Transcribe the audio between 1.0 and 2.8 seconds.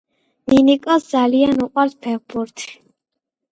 ძალიან უყვარს ფეხბურთი